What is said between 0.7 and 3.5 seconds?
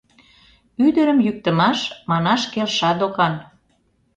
Ӱдырым йӱктымаш манаш келша докан.